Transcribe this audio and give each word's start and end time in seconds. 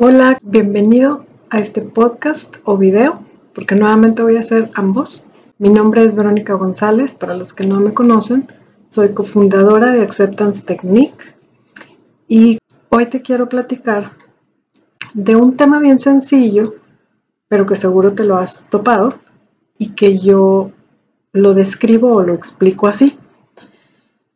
Hola, 0.00 0.38
bienvenido 0.42 1.26
a 1.50 1.58
este 1.58 1.82
podcast 1.82 2.58
o 2.62 2.76
video, 2.76 3.18
porque 3.52 3.74
nuevamente 3.74 4.22
voy 4.22 4.36
a 4.36 4.38
hacer 4.38 4.70
ambos. 4.74 5.26
Mi 5.58 5.70
nombre 5.70 6.04
es 6.04 6.14
Verónica 6.14 6.54
González, 6.54 7.16
para 7.16 7.34
los 7.34 7.52
que 7.52 7.66
no 7.66 7.80
me 7.80 7.92
conocen, 7.92 8.46
soy 8.88 9.12
cofundadora 9.12 9.90
de 9.90 10.02
Acceptance 10.02 10.62
Technique 10.62 11.34
y 12.28 12.58
hoy 12.90 13.06
te 13.06 13.22
quiero 13.22 13.48
platicar 13.48 14.12
de 15.14 15.34
un 15.34 15.56
tema 15.56 15.80
bien 15.80 15.98
sencillo, 15.98 16.76
pero 17.48 17.66
que 17.66 17.74
seguro 17.74 18.14
te 18.14 18.24
lo 18.24 18.36
has 18.36 18.70
topado 18.70 19.14
y 19.78 19.96
que 19.96 20.16
yo 20.16 20.70
lo 21.32 21.54
describo 21.54 22.12
o 22.12 22.22
lo 22.22 22.34
explico 22.34 22.86
así. 22.86 23.18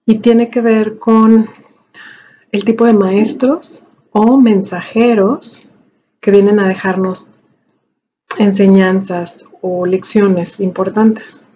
Y 0.07 0.19
tiene 0.19 0.51
que 0.51 0.61
ver 0.61 0.99
con 0.99 1.47
el 2.51 2.65
tipo 2.65 2.85
de 2.85 2.95
maestros 2.95 3.87
o 4.13 4.39
mensajeros 4.39 5.75
que 6.21 6.31
vienen 6.31 6.61
a 6.61 6.69
dejarnos 6.69 7.31
enseñanzas 8.39 9.47
o 9.61 9.87
lecciones 9.87 10.61
importantes. 10.61 11.49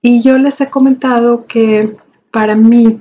Y 0.00 0.22
yo 0.22 0.38
les 0.38 0.60
he 0.60 0.68
comentado 0.68 1.46
que 1.46 1.96
para 2.30 2.56
mí 2.56 3.00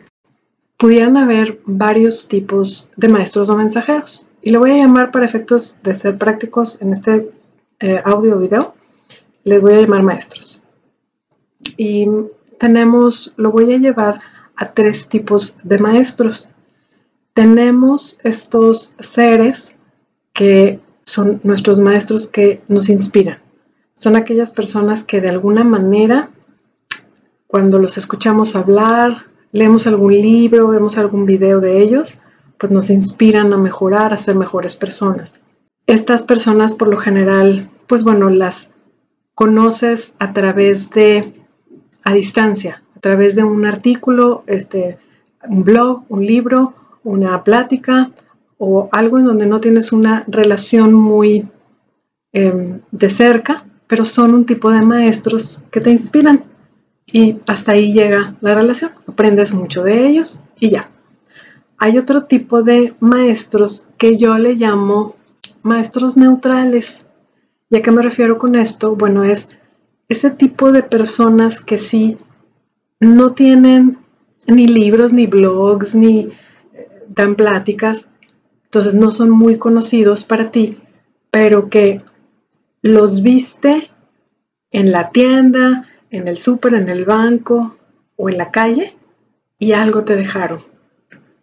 pudieran 0.78 1.18
haber 1.18 1.60
varios 1.66 2.28
tipos 2.28 2.90
de 2.96 3.08
maestros 3.08 3.50
o 3.50 3.58
mensajeros. 3.58 4.28
Y 4.42 4.52
lo 4.52 4.60
voy 4.60 4.72
a 4.72 4.78
llamar 4.78 5.12
para 5.12 5.26
efectos 5.26 5.78
de 5.84 5.96
ser 5.96 6.18
prácticos 6.18 6.80
en 6.82 6.94
este 6.94 7.32
eh, 7.80 8.02
audio 8.04 8.38
video, 8.38 8.76
les 9.44 9.62
voy 9.62 9.74
a 9.74 9.82
llamar 9.82 10.04
maestros. 10.04 10.62
Y 11.78 12.08
tenemos, 12.60 13.34
lo 13.38 13.52
voy 13.52 13.74
a 13.74 13.78
llevar 13.78 14.20
a 14.56 14.72
tres 14.72 15.08
tipos 15.08 15.56
de 15.64 15.78
maestros 15.80 16.48
tenemos 17.34 18.18
estos 18.24 18.94
seres 19.00 19.74
que 20.34 20.80
son 21.06 21.40
nuestros 21.44 21.80
maestros 21.80 22.28
que 22.28 22.62
nos 22.68 22.90
inspiran. 22.90 23.40
Son 23.96 24.16
aquellas 24.16 24.52
personas 24.52 25.04
que 25.04 25.22
de 25.22 25.30
alguna 25.30 25.64
manera, 25.64 26.30
cuando 27.48 27.80
los 27.80 27.98
escuchamos 27.98 28.56
hablar, 28.56 29.26
leemos 29.52 29.88
algún 29.88 30.14
libro, 30.14 30.70
vemos 30.70 30.98
algún 30.98 31.26
video 31.26 31.60
de 31.60 31.82
ellos, 31.82 32.18
pues 32.58 32.72
nos 32.72 32.90
inspiran 32.90 33.54
a 33.54 33.58
mejorar, 33.58 34.14
a 34.14 34.18
ser 34.18 34.36
mejores 34.36 34.76
personas. 34.76 35.40
Estas 35.88 36.24
personas 36.24 36.74
por 36.74 36.88
lo 36.88 36.98
general, 36.98 37.70
pues 37.88 38.04
bueno, 38.04 38.30
las 38.30 38.72
conoces 39.36 40.14
a 40.20 40.34
través 40.34 40.90
de, 40.92 41.34
a 42.04 42.14
distancia, 42.14 42.84
a 42.96 43.00
través 43.00 43.36
de 43.36 43.44
un 43.44 43.66
artículo, 43.66 44.44
este, 44.48 44.98
un 45.48 45.64
blog, 45.64 46.04
un 46.10 46.26
libro 46.26 46.76
una 47.04 47.44
plática 47.44 48.12
o 48.58 48.90
algo 48.92 49.18
en 49.18 49.26
donde 49.26 49.46
no 49.46 49.60
tienes 49.60 49.92
una 49.92 50.24
relación 50.28 50.94
muy 50.94 51.50
em, 52.32 52.82
de 52.92 53.10
cerca, 53.10 53.66
pero 53.88 54.06
son 54.06 54.34
un 54.34 54.46
tipo 54.46 54.70
de 54.72 54.82
maestros 54.82 55.62
que 55.72 55.82
te 55.82 55.92
inspiran 55.92 56.44
y 57.12 57.38
hasta 57.48 57.74
ahí 57.74 57.92
llega 57.92 58.36
la 58.42 58.54
relación. 58.54 58.92
Aprendes 59.08 59.54
mucho 59.54 59.84
de 59.84 60.08
ellos 60.08 60.42
y 60.60 60.70
ya. 60.70 60.88
Hay 61.78 61.98
otro 61.98 62.26
tipo 62.26 62.62
de 62.62 62.94
maestros 63.00 63.88
que 63.98 64.18
yo 64.18 64.38
le 64.38 64.54
llamo 64.54 65.16
maestros 65.64 66.16
neutrales. 66.16 67.02
¿Y 67.70 67.78
a 67.78 67.82
qué 67.82 67.92
me 67.92 68.02
refiero 68.02 68.38
con 68.38 68.56
esto? 68.56 68.96
Bueno, 68.96 69.24
es 69.24 69.50
ese 70.08 70.30
tipo 70.30 70.72
de 70.72 70.84
personas 70.84 71.60
que 71.62 71.78
sí 71.78 72.18
no 73.00 73.34
tienen 73.34 73.98
ni 74.48 74.68
libros, 74.68 75.14
ni 75.14 75.26
blogs, 75.26 75.96
ni 75.96 76.32
dan 77.14 77.36
pláticas, 77.36 78.10
entonces 78.66 78.94
no 78.94 79.12
son 79.12 79.30
muy 79.30 79.58
conocidos 79.58 80.24
para 80.24 80.52
ti, 80.52 80.78
pero 81.30 81.70
que 81.70 82.02
los 82.82 83.22
viste 83.22 83.92
en 84.72 84.92
la 84.92 85.10
tienda, 85.10 85.88
en 86.10 86.28
el 86.28 86.38
súper, 86.38 86.74
en 86.76 86.90
el 86.90 87.06
banco 87.06 87.78
o 88.16 88.30
en 88.30 88.38
la 88.38 88.52
calle 88.52 88.96
y 89.60 89.74
algo 89.74 90.04
te 90.04 90.16
dejaron. 90.16 90.62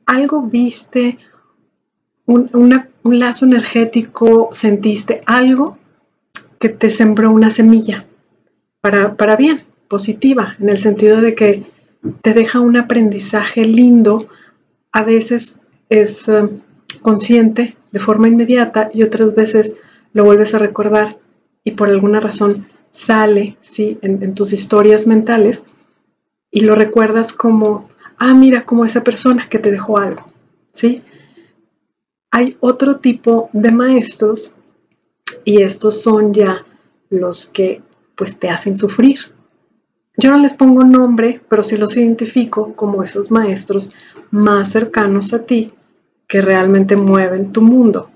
Algo 0.07 0.43
viste, 0.43 1.19
un, 2.25 2.51
un 3.03 3.19
lazo 3.19 3.45
energético, 3.45 4.51
sentiste 4.53 5.23
algo 5.27 5.79
que 6.59 6.71
te 6.71 6.91
sembró 6.91 7.31
una 7.31 7.51
semilla 7.51 8.07
para, 8.81 9.17
para 9.17 9.37
bien, 9.37 9.63
positiva, 9.89 10.57
en 10.61 10.69
el 10.69 10.79
sentido 10.79 11.21
de 11.21 11.35
que 11.35 11.65
te 12.23 12.35
deja 12.35 12.61
un 12.61 12.77
aprendizaje 12.77 13.65
lindo 13.65 14.29
a 14.99 15.05
veces 15.05 15.61
es 15.91 16.29
eh, 16.29 16.49
consciente 17.03 17.77
de 17.93 18.01
forma 18.01 18.27
inmediata 18.27 18.91
y 18.93 19.05
otras 19.05 19.37
veces 19.37 19.77
lo 20.13 20.25
vuelves 20.25 20.55
a 20.55 20.59
recordar 20.59 21.19
y 21.63 21.71
por 21.71 21.89
alguna 21.89 22.19
razón 22.19 22.67
sale 22.91 23.57
¿sí? 23.61 24.01
en, 24.03 24.35
tus 24.35 24.53
historias 24.53 25.07
mentales 25.07 25.63
y 26.51 26.63
lo 26.63 26.75
recuerdas 26.75 27.33
como, 27.33 27.89
ah, 28.19 28.35
mira, 28.35 28.67
como 28.67 28.85
esa 28.85 29.05
persona 29.05 29.49
que 29.49 29.61
te 29.61 29.71
dejó 29.71 29.99
algo. 29.99 30.27
¿sí? 30.73 31.05
Hay 32.33 32.57
otro 32.59 32.97
tipo 32.97 33.51
de 33.53 33.71
maestros 33.71 34.57
y 35.45 35.63
estos 35.63 36.03
son 36.03 36.35
ya 36.35 36.67
los 37.09 37.47
que 37.47 37.83
pues 38.17 38.37
te 38.37 38.51
hacen 38.51 38.75
sufrir. 38.75 39.21
Yo 40.21 40.33
no 40.33 40.39
les 40.41 40.55
pongo 40.55 40.83
nombre, 40.83 41.41
pero 41.49 41.63
sí 41.63 41.77
los 41.77 41.97
identifico 41.97 42.75
como 42.75 43.05
esos 43.05 43.31
maestros 43.31 43.93
más 44.33 44.73
cercanos 44.73 45.33
a 45.33 45.45
ti 45.45 45.73
que 46.27 46.41
realmente 46.41 46.97
mueven 46.97 47.53
tu 47.53 47.63
mundo. 47.63 48.11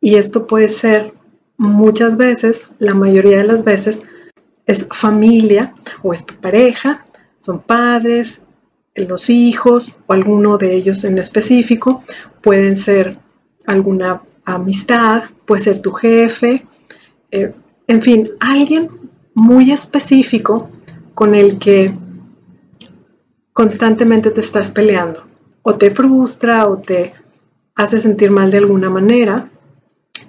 Y 0.00 0.14
esto 0.14 0.46
puede 0.46 0.68
ser 0.68 1.12
muchas 1.56 2.16
veces, 2.16 2.68
la 2.78 2.94
mayoría 2.94 3.38
de 3.38 3.48
las 3.48 3.64
veces, 3.64 4.02
es 4.64 4.86
familia 4.92 5.74
o 6.04 6.12
es 6.12 6.24
tu 6.24 6.36
pareja, 6.36 7.04
son 7.40 7.58
padres, 7.58 8.42
los 8.94 9.28
hijos 9.28 9.96
o 10.06 10.12
alguno 10.12 10.56
de 10.56 10.72
ellos 10.72 11.02
en 11.02 11.18
específico, 11.18 12.04
pueden 12.42 12.76
ser 12.76 13.18
alguna 13.66 14.22
amistad, 14.44 15.24
puede 15.46 15.62
ser 15.62 15.82
tu 15.82 15.90
jefe, 15.90 16.64
eh, 17.32 17.52
en 17.88 18.02
fin, 18.02 18.30
alguien 18.38 18.88
muy 19.34 19.72
específico 19.72 20.70
con 21.14 21.34
el 21.34 21.58
que 21.58 21.94
constantemente 23.52 24.30
te 24.30 24.40
estás 24.40 24.70
peleando. 24.70 25.24
O 25.62 25.76
te 25.76 25.90
frustra 25.90 26.66
o 26.68 26.78
te 26.78 27.14
hace 27.74 27.98
sentir 27.98 28.30
mal 28.30 28.50
de 28.50 28.58
alguna 28.58 28.90
manera. 28.90 29.48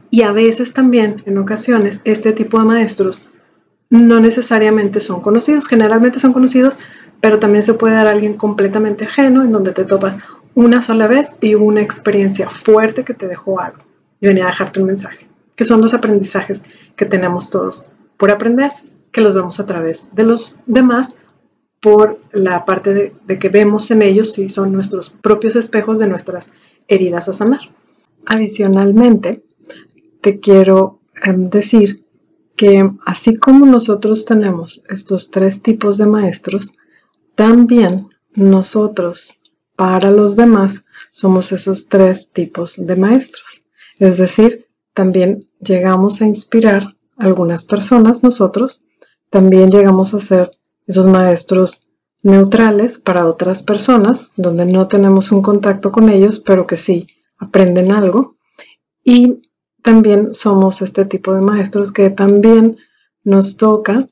Y 0.09 0.21
a 0.21 0.31
veces 0.31 0.73
también, 0.73 1.23
en 1.25 1.37
ocasiones, 1.37 2.01
este 2.05 2.31
tipo 2.31 2.59
de 2.59 2.65
maestros 2.65 3.27
no 3.89 4.19
necesariamente 4.19 4.99
son 4.99 5.21
conocidos, 5.21 5.67
generalmente 5.67 6.19
son 6.19 6.33
conocidos, 6.33 6.79
pero 7.21 7.39
también 7.39 7.63
se 7.63 7.73
puede 7.73 7.95
dar 7.95 8.07
a 8.07 8.11
alguien 8.11 8.33
completamente 8.35 9.05
ajeno 9.05 9.43
en 9.43 9.51
donde 9.51 9.71
te 9.71 9.83
topas 9.83 10.17
una 10.53 10.81
sola 10.81 11.07
vez 11.07 11.31
y 11.41 11.55
una 11.55 11.81
experiencia 11.81 12.49
fuerte 12.49 13.03
que 13.03 13.13
te 13.13 13.27
dejó 13.27 13.59
algo. 13.59 13.79
Y 14.21 14.27
venía 14.27 14.45
a 14.45 14.47
dejarte 14.47 14.79
un 14.79 14.87
mensaje, 14.87 15.27
que 15.55 15.65
son 15.65 15.81
los 15.81 15.93
aprendizajes 15.93 16.63
que 16.95 17.05
tenemos 17.05 17.49
todos 17.49 17.85
por 18.17 18.31
aprender, 18.31 18.71
que 19.11 19.21
los 19.21 19.35
vemos 19.35 19.59
a 19.59 19.65
través 19.65 20.13
de 20.13 20.23
los 20.23 20.57
demás 20.65 21.17
por 21.81 22.19
la 22.31 22.65
parte 22.65 23.13
de, 23.25 23.39
que 23.39 23.49
vemos 23.49 23.91
en 23.91 24.01
ellos 24.01 24.37
y 24.39 24.49
son 24.49 24.73
nuestros 24.73 25.09
propios 25.09 25.55
espejos 25.55 25.99
de 25.99 26.07
nuestras 26.07 26.51
heridas 26.87 27.29
a 27.29 27.33
sanar. 27.33 27.61
Adicionalmente, 28.25 29.43
te 30.21 30.39
quiero 30.39 30.99
em, 31.23 31.47
decir 31.47 32.05
que 32.55 32.89
así 33.05 33.35
como 33.35 33.65
nosotros 33.65 34.25
tenemos 34.25 34.83
estos 34.89 35.29
tres 35.29 35.61
tipos 35.61 35.97
de 35.97 36.05
maestros, 36.05 36.73
también 37.35 38.09
nosotros 38.33 39.39
para 39.75 40.09
los 40.09 40.35
demás 40.35 40.85
somos 41.11 41.51
esos 41.51 41.87
tres 41.87 42.29
tipos 42.31 42.75
de 42.77 42.95
maestros. 42.95 43.63
Es 43.99 44.17
decir, 44.17 44.67
también 44.93 45.49
llegamos 45.59 46.21
a 46.21 46.25
inspirar 46.25 46.95
a 47.17 47.25
algunas 47.25 47.63
personas 47.63 48.23
nosotros, 48.23 48.84
también 49.35 49.69
llegamos 49.69 50.13
a 50.13 50.21
ser 50.21 50.57
esos 50.87 51.07
maestros 51.07 51.89
neutrales 52.23 52.97
para 52.97 53.25
otras 53.25 53.63
personas, 53.63 54.31
donde 54.37 54.65
no 54.65 54.87
tenemos 54.87 55.29
un 55.33 55.41
contacto 55.41 55.91
con 55.91 56.07
ellos, 56.07 56.39
pero 56.39 56.65
que 56.65 56.77
sí 56.77 57.07
aprenden 57.37 57.91
algo. 57.91 58.37
Y 59.03 59.41
también 59.83 60.33
somos 60.33 60.81
este 60.81 61.03
tipo 61.03 61.33
de 61.33 61.41
maestros 61.41 61.91
que 61.91 62.09
también 62.09 62.77
nos 63.25 63.57
toca 63.57 64.07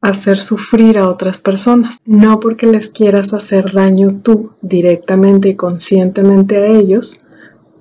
hacer 0.00 0.38
sufrir 0.38 1.00
a 1.00 1.10
otras 1.10 1.40
personas, 1.40 1.98
no 2.04 2.38
porque 2.38 2.68
les 2.68 2.90
quieras 2.90 3.34
hacer 3.34 3.72
daño 3.72 4.20
tú 4.22 4.52
directamente 4.62 5.48
y 5.48 5.56
conscientemente 5.56 6.58
a 6.58 6.68
ellos, 6.68 7.26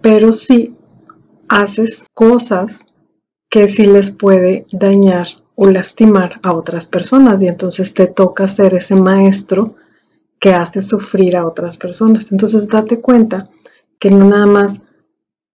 pero 0.02 0.34
sí 0.34 0.76
haces 1.48 2.08
cosas 2.16 2.84
que 3.48 3.68
sí 3.68 3.86
les 3.86 4.10
puede 4.10 4.66
dañar 4.72 5.28
o 5.56 5.68
lastimar 5.68 6.40
a 6.44 6.54
otras 6.54 6.88
personas 6.88 7.42
y 7.42 7.48
entonces 7.48 7.94
te 7.94 8.08
toca 8.08 8.48
ser 8.48 8.74
ese 8.74 8.96
maestro 8.96 9.76
que 10.40 10.54
hace 10.54 10.82
sufrir 10.82 11.38
a 11.38 11.46
otras 11.46 11.78
personas. 11.78 12.32
Entonces 12.32 12.68
date 12.68 13.00
cuenta 13.00 13.46
que 14.00 14.10
no 14.10 14.26
nada 14.26 14.46
más 14.46 14.82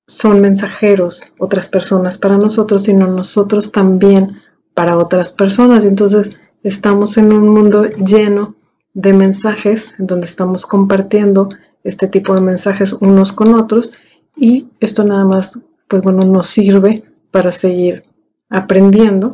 son 0.07 0.41
mensajeros 0.41 1.35
otras 1.39 1.69
personas 1.69 2.17
para 2.17 2.39
nosotros, 2.39 2.85
sino 2.85 3.07
nosotros 3.07 3.73
también 3.73 4.41
para 4.75 4.97
otras 4.97 5.33
personas. 5.33 5.85
Entonces 5.85 6.31
estamos 6.63 7.19
en 7.19 7.33
un 7.33 7.49
mundo 7.49 7.85
lleno 7.85 8.55
de 8.95 9.13
mensajes, 9.13 9.95
en 9.99 10.07
donde 10.07 10.27
estamos 10.27 10.65
compartiendo 10.65 11.51
este 11.85 12.09
tipo 12.09 12.35
de 12.35 12.41
mensajes 12.41 12.93
unos 12.95 13.33
con 13.33 13.55
otros 13.55 13.93
y 14.37 14.69
esto 14.81 15.05
nada 15.05 15.25
más, 15.25 15.61
pues 15.89 16.03
bueno, 16.03 16.25
nos 16.25 16.47
sirve 16.47 17.03
para 17.31 17.53
seguir 17.53 18.05
aprendiendo, 18.49 19.33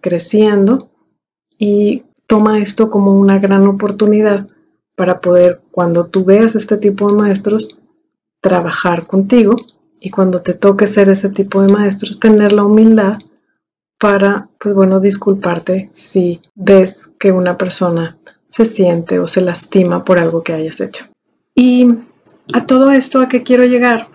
creciendo 0.00 0.90
y 1.58 2.04
toma 2.26 2.58
esto 2.60 2.90
como 2.90 3.12
una 3.12 3.38
gran 3.38 3.66
oportunidad 3.66 4.46
para 4.94 5.20
poder, 5.20 5.60
cuando 5.70 6.06
tú 6.06 6.24
veas 6.24 6.54
este 6.54 6.76
tipo 6.76 7.08
de 7.08 7.16
maestros, 7.16 7.82
trabajar 8.40 9.06
contigo 9.06 9.56
y 10.00 10.10
cuando 10.10 10.42
te 10.42 10.54
toque 10.54 10.86
ser 10.86 11.08
ese 11.08 11.28
tipo 11.28 11.62
de 11.62 11.72
maestros, 11.72 12.18
tener 12.18 12.52
la 12.52 12.64
humildad 12.64 13.18
para, 13.98 14.48
pues 14.58 14.74
bueno, 14.74 15.00
disculparte 15.00 15.88
si 15.92 16.40
ves 16.54 17.10
que 17.18 17.32
una 17.32 17.56
persona 17.56 18.18
se 18.46 18.64
siente 18.64 19.18
o 19.18 19.26
se 19.26 19.40
lastima 19.40 20.04
por 20.04 20.18
algo 20.18 20.42
que 20.42 20.52
hayas 20.52 20.80
hecho. 20.80 21.06
Y 21.54 21.88
a 22.52 22.66
todo 22.66 22.90
esto, 22.90 23.20
¿a 23.20 23.28
qué 23.28 23.42
quiero 23.42 23.64
llegar? 23.64 24.08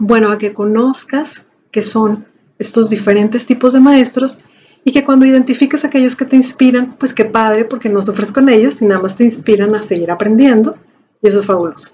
Bueno, 0.00 0.30
a 0.30 0.38
que 0.38 0.52
conozcas 0.52 1.44
qué 1.70 1.82
son 1.82 2.26
estos 2.58 2.90
diferentes 2.90 3.46
tipos 3.46 3.72
de 3.72 3.80
maestros 3.80 4.38
y 4.84 4.92
que 4.92 5.04
cuando 5.04 5.26
identifiques 5.26 5.84
aquellos 5.84 6.16
que 6.16 6.24
te 6.24 6.36
inspiran, 6.36 6.96
pues 6.96 7.12
qué 7.12 7.24
padre, 7.24 7.64
porque 7.64 7.88
no 7.88 8.02
sufres 8.02 8.32
con 8.32 8.48
ellos 8.48 8.80
y 8.80 8.86
nada 8.86 9.02
más 9.02 9.16
te 9.16 9.24
inspiran 9.24 9.74
a 9.74 9.82
seguir 9.82 10.10
aprendiendo 10.10 10.76
y 11.22 11.28
eso 11.28 11.40
es 11.40 11.46
fabuloso. 11.46 11.92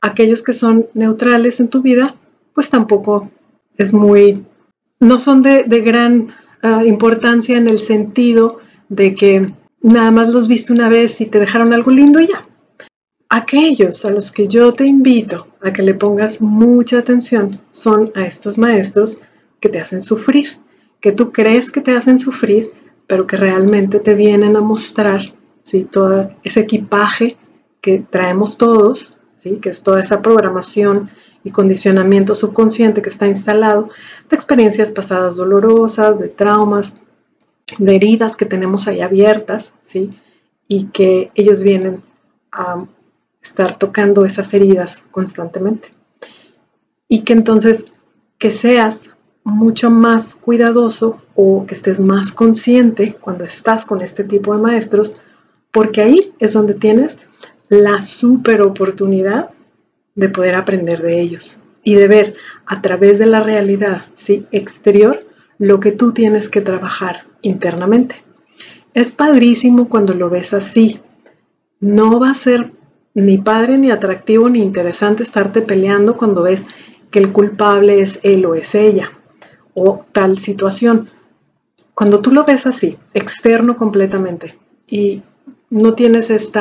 Aquellos 0.00 0.42
que 0.42 0.52
son 0.52 0.86
neutrales 0.94 1.60
en 1.60 1.68
tu 1.68 1.80
vida, 1.80 2.14
pues 2.52 2.68
tampoco 2.68 3.30
es 3.76 3.94
muy, 3.94 4.44
no 5.00 5.18
son 5.18 5.42
de, 5.42 5.64
gran 5.80 6.34
ah, 6.62 6.84
importancia 6.84 7.56
en 7.56 7.68
el 7.68 7.78
sentido 7.78 8.60
de 8.88 9.14
que 9.14 9.52
nada 9.82 10.10
más 10.10 10.28
los 10.28 10.48
viste 10.48 10.72
una 10.72 10.88
vez 10.88 11.20
y 11.20 11.26
te 11.26 11.38
dejaron 11.38 11.72
algo 11.72 11.90
lindo 11.90 12.20
y 12.20 12.28
ya. 12.28 12.46
Aquellos 13.28 14.04
a 14.04 14.10
los 14.10 14.30
que 14.30 14.46
yo 14.46 14.72
te 14.72 14.86
invito 14.86 15.48
a 15.60 15.72
que 15.72 15.82
le 15.82 15.94
pongas 15.94 16.40
mucha 16.40 16.98
atención 16.98 17.60
son 17.70 18.12
a 18.14 18.26
estos 18.26 18.58
maestros 18.58 19.20
que 19.60 19.68
te 19.68 19.80
hacen 19.80 20.02
sufrir, 20.02 20.48
que 21.04 21.12
tú 21.12 21.32
crees 21.32 21.70
que 21.70 21.82
te 21.82 21.94
hacen 21.94 22.16
sufrir, 22.16 22.70
pero 23.06 23.26
que 23.26 23.36
realmente 23.36 24.00
te 24.00 24.14
vienen 24.14 24.56
a 24.56 24.62
mostrar 24.62 25.20
¿sí? 25.62 25.84
todo 25.84 26.30
ese 26.42 26.60
equipaje 26.60 27.36
que 27.82 27.98
traemos 27.98 28.56
todos, 28.56 29.18
¿sí? 29.36 29.58
que 29.58 29.68
es 29.68 29.82
toda 29.82 30.00
esa 30.00 30.22
programación 30.22 31.10
y 31.44 31.50
condicionamiento 31.50 32.34
subconsciente 32.34 33.02
que 33.02 33.10
está 33.10 33.26
instalado 33.26 33.90
de 34.30 34.34
experiencias 34.34 34.92
pasadas 34.92 35.36
dolorosas, 35.36 36.18
de 36.18 36.28
traumas, 36.28 36.94
de 37.76 37.96
heridas 37.96 38.34
que 38.34 38.46
tenemos 38.46 38.88
ahí 38.88 39.02
abiertas, 39.02 39.74
¿sí? 39.84 40.08
y 40.68 40.86
que 40.86 41.30
ellos 41.34 41.62
vienen 41.62 42.02
a 42.50 42.82
estar 43.42 43.76
tocando 43.76 44.24
esas 44.24 44.54
heridas 44.54 45.04
constantemente. 45.10 45.88
Y 47.08 47.24
que 47.24 47.34
entonces 47.34 47.92
que 48.38 48.50
seas 48.50 49.13
mucho 49.44 49.90
más 49.90 50.34
cuidadoso 50.34 51.20
o 51.34 51.66
que 51.66 51.74
estés 51.74 52.00
más 52.00 52.32
consciente 52.32 53.14
cuando 53.20 53.44
estás 53.44 53.84
con 53.84 54.00
este 54.00 54.24
tipo 54.24 54.56
de 54.56 54.62
maestros, 54.62 55.16
porque 55.70 56.00
ahí 56.00 56.32
es 56.38 56.54
donde 56.54 56.74
tienes 56.74 57.18
la 57.68 58.02
super 58.02 58.62
oportunidad 58.62 59.50
de 60.14 60.28
poder 60.30 60.54
aprender 60.54 61.02
de 61.02 61.20
ellos 61.20 61.58
y 61.82 61.94
de 61.94 62.08
ver 62.08 62.34
a 62.66 62.80
través 62.80 63.18
de 63.18 63.26
la 63.26 63.40
realidad 63.40 64.06
¿sí? 64.14 64.46
exterior 64.50 65.20
lo 65.58 65.78
que 65.78 65.92
tú 65.92 66.12
tienes 66.12 66.48
que 66.48 66.62
trabajar 66.62 67.24
internamente. 67.42 68.24
Es 68.94 69.12
padrísimo 69.12 69.88
cuando 69.88 70.14
lo 70.14 70.30
ves 70.30 70.54
así. 70.54 71.00
No 71.80 72.18
va 72.18 72.30
a 72.30 72.34
ser 72.34 72.72
ni 73.12 73.38
padre, 73.38 73.76
ni 73.76 73.90
atractivo, 73.90 74.48
ni 74.48 74.62
interesante 74.62 75.22
estarte 75.22 75.60
peleando 75.60 76.16
cuando 76.16 76.42
ves 76.42 76.64
que 77.10 77.18
el 77.18 77.32
culpable 77.32 78.00
es 78.00 78.20
él 78.22 78.46
o 78.46 78.54
es 78.54 78.74
ella 78.74 79.10
o 79.74 80.04
tal 80.12 80.38
situación. 80.38 81.08
Cuando 81.94 82.20
tú 82.20 82.32
lo 82.32 82.44
ves 82.44 82.66
así, 82.66 82.96
externo 83.12 83.76
completamente, 83.76 84.58
y 84.86 85.22
no 85.70 85.94
tienes 85.94 86.30
este 86.30 86.60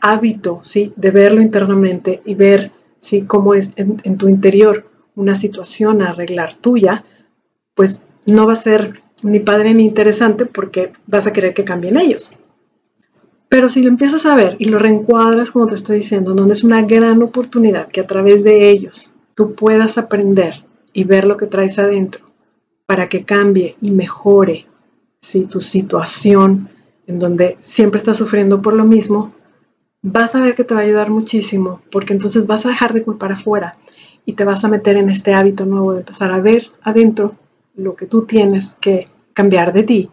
hábito 0.00 0.60
¿sí? 0.62 0.92
de 0.96 1.10
verlo 1.10 1.40
internamente 1.40 2.22
y 2.24 2.34
ver 2.34 2.70
¿sí? 3.00 3.22
cómo 3.22 3.54
es 3.54 3.72
en, 3.76 3.96
en 4.04 4.16
tu 4.16 4.28
interior 4.28 4.86
una 5.14 5.34
situación 5.34 6.02
a 6.02 6.10
arreglar 6.10 6.54
tuya, 6.54 7.04
pues 7.74 8.02
no 8.26 8.46
va 8.46 8.52
a 8.52 8.56
ser 8.56 9.02
ni 9.22 9.40
padre 9.40 9.74
ni 9.74 9.84
interesante 9.84 10.46
porque 10.46 10.92
vas 11.06 11.26
a 11.26 11.32
querer 11.32 11.54
que 11.54 11.64
cambien 11.64 11.96
ellos. 11.96 12.32
Pero 13.48 13.68
si 13.68 13.82
lo 13.82 13.88
empiezas 13.88 14.26
a 14.26 14.36
ver 14.36 14.56
y 14.58 14.66
lo 14.66 14.78
reencuadras, 14.78 15.50
como 15.50 15.66
te 15.66 15.74
estoy 15.74 15.98
diciendo, 15.98 16.34
donde 16.34 16.52
es 16.52 16.64
una 16.64 16.82
gran 16.82 17.22
oportunidad 17.22 17.88
que 17.88 18.00
a 18.00 18.06
través 18.06 18.44
de 18.44 18.70
ellos 18.70 19.10
tú 19.34 19.54
puedas 19.54 19.96
aprender 19.96 20.64
y 20.92 21.04
ver 21.04 21.24
lo 21.24 21.36
que 21.36 21.46
traes 21.46 21.78
adentro 21.78 22.24
para 22.86 23.08
que 23.08 23.24
cambie 23.24 23.76
y 23.80 23.90
mejore 23.90 24.66
si 25.20 25.46
tu 25.46 25.60
situación 25.60 26.68
en 27.06 27.18
donde 27.18 27.56
siempre 27.60 27.98
estás 27.98 28.18
sufriendo 28.18 28.62
por 28.62 28.74
lo 28.74 28.84
mismo, 28.84 29.32
vas 30.02 30.34
a 30.34 30.40
ver 30.40 30.54
que 30.54 30.64
te 30.64 30.74
va 30.74 30.80
a 30.80 30.84
ayudar 30.84 31.10
muchísimo, 31.10 31.80
porque 31.90 32.12
entonces 32.12 32.46
vas 32.46 32.66
a 32.66 32.68
dejar 32.68 32.92
de 32.92 33.02
culpar 33.02 33.32
afuera 33.32 33.76
y 34.24 34.34
te 34.34 34.44
vas 34.44 34.64
a 34.64 34.68
meter 34.68 34.96
en 34.96 35.08
este 35.08 35.32
hábito 35.32 35.64
nuevo 35.66 35.92
de 35.92 36.00
empezar 36.00 36.30
a 36.30 36.40
ver 36.40 36.66
adentro 36.82 37.34
lo 37.74 37.96
que 37.96 38.06
tú 38.06 38.22
tienes 38.22 38.76
que 38.76 39.06
cambiar 39.32 39.72
de 39.72 39.82
ti 39.82 40.10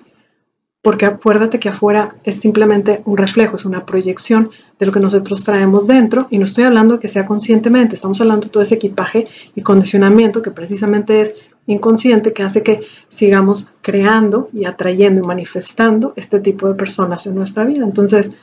porque 0.86 1.08
acuérdate 1.08 1.60
que 1.60 1.70
afuera 1.70 2.14
es 2.24 2.40
simplemente 2.40 3.02
un 3.06 3.18
reflejo, 3.18 3.56
es 3.56 3.66
una 3.66 3.88
proyección 3.88 4.52
de 4.78 4.86
lo 4.86 4.92
que 4.92 5.00
nosotros 5.00 5.44
traemos 5.44 5.88
dentro 5.88 6.28
y 6.30 6.38
no 6.38 6.44
estoy 6.44 6.64
hablando 6.64 7.00
que 7.00 7.08
sea 7.08 7.26
conscientemente, 7.26 7.96
estamos 7.96 8.22
hablando 8.22 8.46
de 8.46 8.52
todo 8.52 8.62
ese 8.62 8.76
equipaje 8.76 9.26
y 9.56 9.62
condicionamiento 9.62 10.44
que 10.44 10.52
precisamente 10.52 11.22
es 11.22 11.34
inconsciente 11.66 12.34
que 12.34 12.44
hace 12.44 12.62
que 12.62 12.82
sigamos 13.10 13.68
creando 13.82 14.48
y 14.54 14.66
atrayendo 14.66 15.24
y 15.24 15.26
manifestando 15.26 16.14
este 16.18 16.40
tipo 16.40 16.68
de 16.68 16.76
personas 16.76 17.26
en 17.26 17.34
nuestra 17.34 17.66
vida. 17.66 17.84
Entonces, 17.84 18.34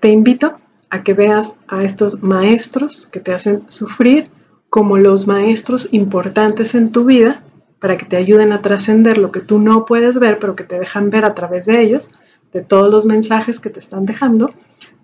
te 0.00 0.10
invito 0.10 0.56
a 0.90 1.02
que 1.04 1.14
veas 1.14 1.56
a 1.68 1.84
estos 1.84 2.22
maestros 2.22 3.06
que 3.06 3.20
te 3.20 3.32
hacen 3.32 3.62
sufrir 3.68 4.28
como 4.68 4.98
los 4.98 5.26
maestros 5.26 5.88
importantes 5.90 6.74
en 6.74 6.92
tu 6.92 7.06
vida 7.06 7.42
para 7.78 7.96
que 7.96 8.06
te 8.06 8.16
ayuden 8.16 8.52
a 8.52 8.62
trascender 8.62 9.18
lo 9.18 9.32
que 9.32 9.40
tú 9.40 9.58
no 9.58 9.84
puedes 9.84 10.18
ver, 10.18 10.38
pero 10.38 10.56
que 10.56 10.64
te 10.64 10.78
dejan 10.78 11.10
ver 11.10 11.24
a 11.24 11.34
través 11.34 11.66
de 11.66 11.80
ellos, 11.80 12.10
de 12.52 12.62
todos 12.62 12.90
los 12.90 13.06
mensajes 13.06 13.60
que 13.60 13.70
te 13.70 13.80
están 13.80 14.06
dejando, 14.06 14.52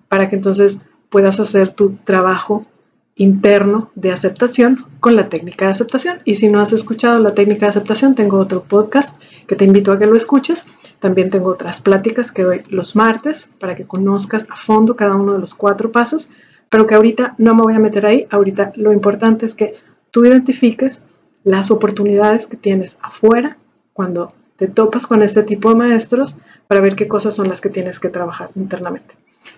para 0.08 0.28
que 0.28 0.36
entonces 0.36 0.80
puedas 1.10 1.40
hacer 1.40 1.70
tu 1.70 1.96
trabajo 2.04 2.66
interno 3.14 3.90
de 3.94 4.10
aceptación 4.10 4.86
con 5.00 5.16
la 5.16 5.28
técnica 5.28 5.66
de 5.66 5.72
aceptación. 5.72 6.20
Y 6.24 6.36
si 6.36 6.48
no 6.48 6.60
has 6.60 6.72
escuchado 6.72 7.18
la 7.18 7.34
técnica 7.34 7.66
de 7.66 7.70
aceptación, 7.70 8.14
tengo 8.14 8.38
otro 8.38 8.62
podcast 8.62 9.20
que 9.46 9.56
te 9.56 9.64
invito 9.64 9.92
a 9.92 9.98
que 9.98 10.06
lo 10.06 10.16
escuches. 10.16 10.66
También 10.98 11.30
tengo 11.30 11.50
otras 11.50 11.80
pláticas 11.80 12.32
que 12.32 12.42
doy 12.42 12.62
los 12.70 12.96
martes 12.96 13.50
para 13.58 13.76
que 13.76 13.84
conozcas 13.84 14.46
a 14.50 14.56
fondo 14.56 14.96
cada 14.96 15.14
uno 15.14 15.34
de 15.34 15.40
los 15.40 15.54
cuatro 15.54 15.92
pasos, 15.92 16.30
pero 16.70 16.86
que 16.86 16.94
ahorita 16.94 17.34
no 17.38 17.54
me 17.54 17.62
voy 17.62 17.74
a 17.74 17.78
meter 17.78 18.06
ahí. 18.06 18.26
Ahorita 18.30 18.72
lo 18.76 18.92
importante 18.92 19.44
es 19.44 19.54
que 19.54 19.74
tú 20.10 20.24
identifiques 20.24 21.02
las 21.44 21.70
oportunidades 21.70 22.46
que 22.46 22.56
tienes 22.56 22.98
afuera 23.02 23.58
cuando 23.92 24.32
te 24.56 24.68
topas 24.68 25.06
con 25.06 25.22
este 25.22 25.42
tipo 25.42 25.70
de 25.70 25.76
maestros 25.76 26.36
para 26.68 26.80
ver 26.80 26.94
qué 26.94 27.08
cosas 27.08 27.34
son 27.34 27.48
las 27.48 27.60
que 27.60 27.68
tienes 27.68 27.98
que 27.98 28.08
trabajar 28.08 28.50
internamente. 28.54 29.14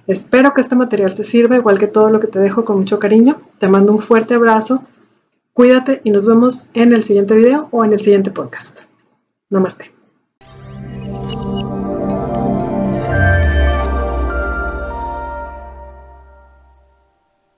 Espero 0.07 0.53
que 0.53 0.61
este 0.61 0.77
material 0.77 1.15
te 1.15 1.25
sirva, 1.25 1.57
igual 1.57 1.79
que 1.79 1.87
todo 1.87 2.11
lo 2.11 2.21
que 2.21 2.27
te 2.27 2.39
dejo 2.39 2.65
con 2.65 2.79
mucho 2.79 2.99
cariño. 2.99 3.41
Te 3.59 3.69
mando 3.69 3.93
un 3.93 3.99
fuerte 3.99 4.35
abrazo, 4.35 4.85
cuídate 5.53 6.01
y 6.05 6.11
nos 6.11 6.27
vemos 6.27 6.69
en 6.75 6.93
el 6.93 7.03
siguiente 7.03 7.35
video 7.35 7.69
o 7.71 7.85
en 7.85 7.93
el 7.93 8.01
siguiente 8.01 8.31
podcast. 8.31 8.79
Namaste. 9.51 9.94